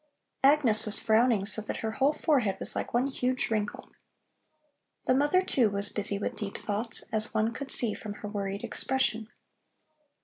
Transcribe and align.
Agnes 0.43 0.87
was 0.87 0.99
frowning 0.99 1.45
so 1.45 1.61
that 1.61 1.81
her 1.85 1.91
whole 1.91 2.13
forehead 2.13 2.57
was 2.59 2.75
like 2.75 2.91
one 2.91 3.05
huge 3.05 3.51
wrinkle. 3.51 3.89
The 5.05 5.13
mother, 5.13 5.43
too, 5.43 5.69
was 5.69 5.89
busy 5.89 6.17
with 6.17 6.35
deep 6.35 6.57
thoughts, 6.57 7.03
as 7.11 7.35
one 7.35 7.53
could 7.53 7.69
see 7.71 7.93
from 7.93 8.13
her 8.13 8.27
worried 8.27 8.63
expression. 8.63 9.27